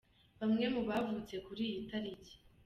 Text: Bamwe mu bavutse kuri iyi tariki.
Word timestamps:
Bamwe 0.39 0.65
mu 0.75 0.81
bavutse 0.89 1.35
kuri 1.45 1.61
iyi 1.69 1.81
tariki. 1.89 2.33